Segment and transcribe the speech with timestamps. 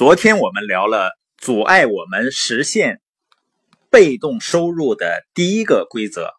[0.00, 3.02] 昨天我们聊了阻碍我们实现
[3.90, 6.30] 被动收入的第一个规则，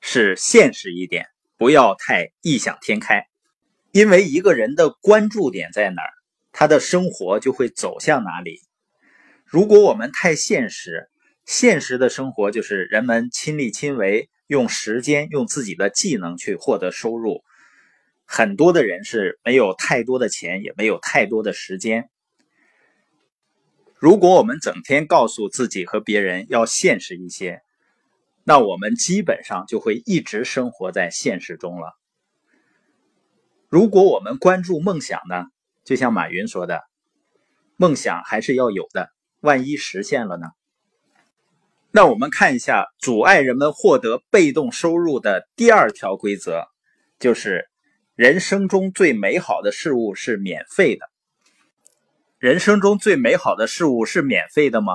[0.00, 1.26] 是现实一点，
[1.58, 3.26] 不要太异想天开。
[3.92, 6.08] 因为一个人的关注点在哪儿，
[6.52, 8.62] 他的生活就会走向哪里。
[9.44, 11.10] 如果我们太现实，
[11.44, 17.42] 现实的生活就是人们亲力亲为，用时间、用自己的技能去获得收入。
[18.24, 22.08] 很多的人是没有太多的钱，也没有太多的时间。
[24.00, 27.60] 如果我们整天告诉自己和别人要现实一些，
[28.44, 31.92] 那我们基本上就会一直生活在现实中了。
[33.68, 35.44] 如果我们关注梦想呢？
[35.84, 36.80] 就像马云说的，
[37.76, 40.46] 梦想还是要有的，万一实现了呢？
[41.90, 46.64] 那我们看一下阻碍人们获得被动收入的第二条规则，
[47.18, 47.68] 就是
[48.14, 51.04] 人生中最美好的事物是免费的。
[52.40, 54.94] 人生中最美好的事物是免费的吗？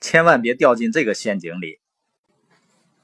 [0.00, 1.78] 千万别掉进这个陷阱里。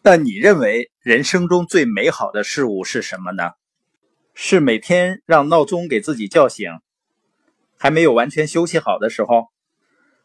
[0.00, 3.50] 那你认为人生中最美好的事物是什么呢？
[4.32, 6.70] 是每天让闹钟给自己叫醒，
[7.76, 9.48] 还没有完全休息好的时候？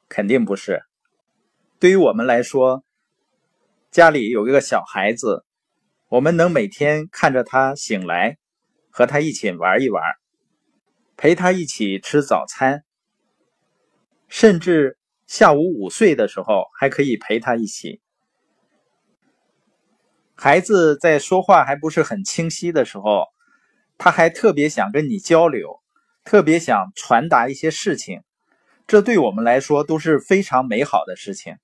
[0.08, 0.84] 肯定不是。
[1.78, 2.86] 对于我们来说，
[3.92, 5.44] 家里有一个小孩子，
[6.08, 8.38] 我们能每天看着他醒来，
[8.90, 10.02] 和他一起玩一玩，
[11.18, 12.86] 陪他一起吃早餐。
[14.30, 18.00] 甚至下午午睡的时候，还可以陪他一起。
[20.36, 23.26] 孩子在说话还不是很清晰的时候，
[23.98, 25.82] 他还特别想跟你交流，
[26.24, 28.22] 特别想传达一些事情。
[28.88, 31.58] 这对我们来说都是非常美好的事情。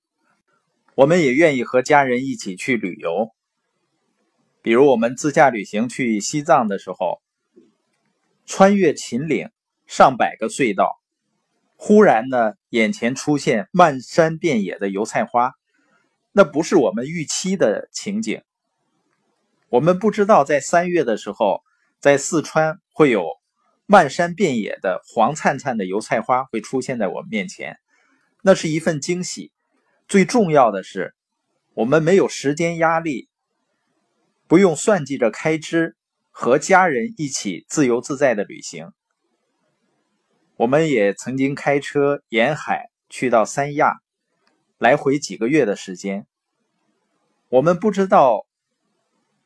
[0.94, 3.30] 我们也愿意和家人一起去旅游，
[4.60, 7.22] 比如我们自驾旅行去西藏的时候，
[8.44, 9.48] 穿越秦岭，
[9.86, 11.00] 上百个隧道。
[11.76, 15.52] 忽然呢，眼前出现漫山遍野的油菜花，
[16.32, 18.42] 那不是我们预期的情景。
[19.68, 21.62] 我们不知道在三月的时候，
[22.00, 23.26] 在四川会有
[23.84, 27.76] 漫山遍野的黄灿灿的油菜花会出现在我们面前，
[28.42, 29.52] 那是一份惊喜。
[30.08, 31.14] 最重要的是，
[31.74, 33.28] 我们没有时间压力，
[34.46, 35.96] 不用算计着开支，
[36.30, 38.92] 和家人一起自由自在的旅行。
[40.58, 44.00] 我们也曾经开车沿海去到三亚，
[44.78, 46.26] 来回几个月的时间。
[47.50, 48.46] 我们不知道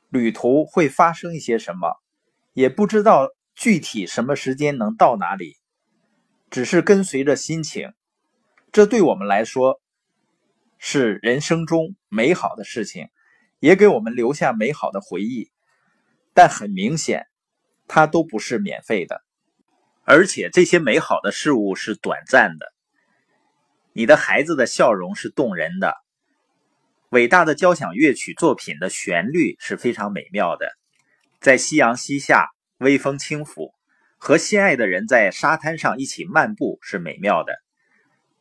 [0.08, 2.00] 旅途会发生一些什么，
[2.52, 5.56] 也不知道具体什么时间能到哪里，
[6.48, 7.92] 只是跟随着心情。
[8.70, 9.80] 这对我们来说
[10.78, 13.08] 是人生中美好的事情，
[13.58, 15.50] 也给我们留下美好的回忆。
[16.32, 17.26] 但很明显，
[17.88, 19.24] 它都不是免费的。
[20.12, 22.72] 而且这些美好的事物是短暂的。
[23.92, 25.94] 你的孩子的笑容是动人的，
[27.10, 30.68] 伟大的交响乐曲作品的旋律是非常美妙的。
[31.40, 32.48] 在夕阳西下，
[32.78, 33.70] 微风轻抚，
[34.18, 37.54] 和心爱的人在沙滩上一起漫步是美妙的。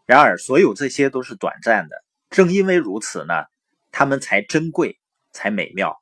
[0.07, 2.03] 然而，所有这些都是短暂的。
[2.31, 3.46] 正因为如此呢，
[3.91, 4.97] 他们才珍贵，
[5.34, 6.01] 才美妙。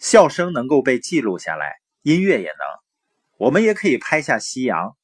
[0.00, 2.81] 笑声能够被记录下来，音乐也能。
[3.42, 4.96] 我们也可以拍下夕阳，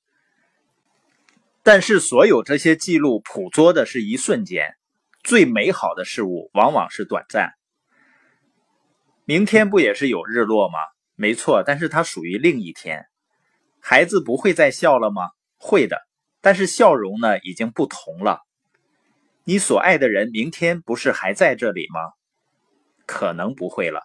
[1.65, 4.77] 但是所有这些记录捕捉的是一瞬间，
[5.25, 7.55] 最美好的事物往往是短暂。
[9.25, 10.79] 明天不也是有日落吗？
[11.17, 13.07] 没错，但是它属于另一天。
[13.81, 15.31] 孩子不会再笑了吗？
[15.57, 15.97] 会的，
[16.41, 18.43] 但是笑容呢已经不同了。
[19.43, 22.13] 你所爱的人明天不是还在这里吗？
[23.05, 24.03] 可能不会了。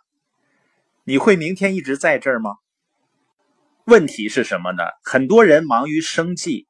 [1.04, 2.56] 你会明天一直在这儿吗？
[3.86, 4.84] 问题是什么呢？
[5.04, 6.68] 很多人忙于生计，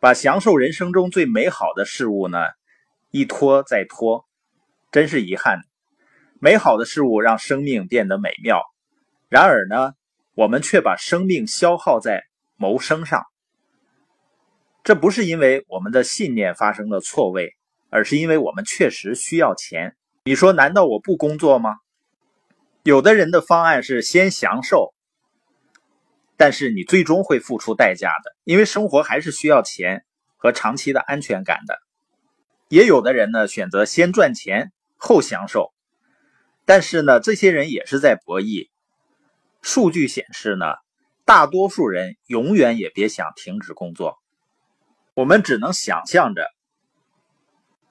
[0.00, 2.38] 把享受人生中最美好的事物呢
[3.12, 4.26] 一拖再拖，
[4.90, 5.60] 真是遗憾。
[6.40, 8.60] 美好的事物让生命变得美妙，
[9.28, 9.92] 然而呢，
[10.34, 12.24] 我们却把生命消耗在
[12.56, 13.22] 谋生上。
[14.82, 17.54] 这不是因为我们的信念发生了错位，
[17.88, 19.96] 而是因为我们确实需要钱。
[20.24, 21.76] 你说，难道我不工作吗？
[22.82, 24.92] 有的人的方案是先享受。
[26.38, 30.04] 但是你最终会付出代价的，因为生活还是需要钱
[30.36, 31.76] 和长期的安全感的。
[32.68, 35.72] 也有的人呢选择先赚钱后享受，
[36.64, 38.68] 但是呢这些人也是在博弈。
[39.62, 40.64] 数据显示呢，
[41.24, 44.16] 大多数人永远也别想停止工作。
[45.14, 46.46] 我们只能想象着，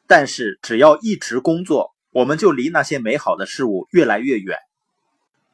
[0.08, 4.58] 但是只要一直工作，我们就离那些美好的事物越来越远。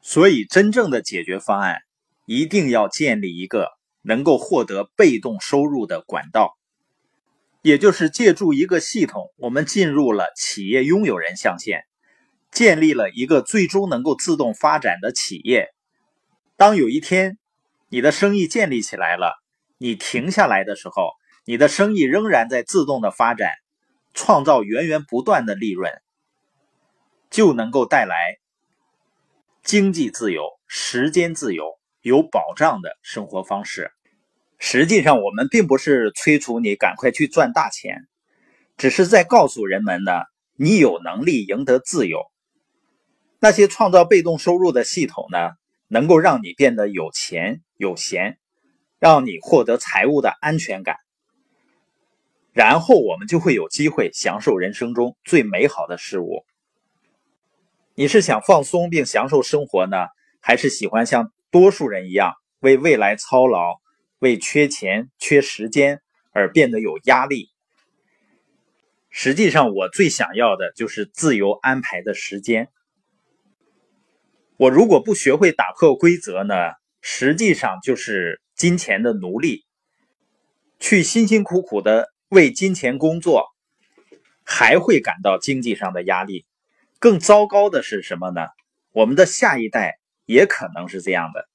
[0.00, 1.78] 所以真正的解决方案。
[2.24, 3.70] 一定要建立一个
[4.02, 6.56] 能够获得被动收入的管道。
[7.62, 11.84] 也就是借助一个系统，我们进入了企业拥有人象限，
[12.50, 15.68] 建立了一个最终能够自动发展的企业。
[16.56, 17.38] 当有一天
[17.88, 19.32] 你的生意建立起来了，
[19.78, 21.12] 你停下来的时候，
[21.46, 23.52] 你的生意仍然在自动的发展，
[24.12, 25.90] 创造源源不断的利润，
[27.30, 28.14] 就能够带来
[29.62, 33.90] 经济自由、时间自由、有保障的生活方式。
[34.58, 38.06] 实际上，我们并不是催促你赶快去赚大钱，
[38.76, 40.12] 只是在告诉人们呢，
[40.54, 42.20] 你有能力赢得自由。
[43.40, 45.52] 那些创造被动收入的系统呢，
[45.88, 48.38] 能够让你变得有钱有闲，
[48.98, 50.96] 让你获得财务的安全感，
[52.52, 56.44] 然后我们就会有机会享受人生中最美好的事物。
[57.94, 59.96] 你是想放松并享受生活呢，
[60.40, 63.76] 还是喜欢像多数人一样为未来操劳？
[64.18, 66.00] 为缺钱、缺时间
[66.32, 67.50] 而变得有压力。
[69.08, 72.70] 实际上，我最想要的就是自由安排的时间。
[74.56, 76.54] 我如果不学会打破规则呢？
[77.00, 79.64] 实际上就是金钱的奴隶，
[80.80, 83.46] 去辛辛苦苦的为金钱工作，
[84.42, 86.46] 还会感到经济上的压力。
[86.98, 88.40] 更糟糕的是什么呢？
[88.90, 91.48] 我们的下一代也可能是这样的。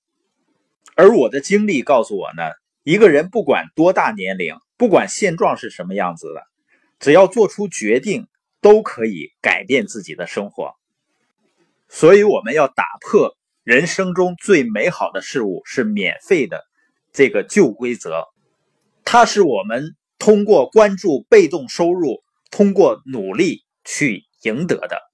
[0.95, 2.43] 而我的经历告诉我呢，
[2.83, 6.43] 一个人不管多大年龄，不管现状是什么样子的，
[6.99, 8.27] 只要做出决定，
[8.61, 10.73] 都可以改变自己的生活。
[11.87, 16.65] 所以，我们要打破人生中最美好的事物是免费的
[17.11, 18.25] 这个旧规则，
[19.05, 25.08] 它是我们通过关注被动收入，通过努力去赢得的。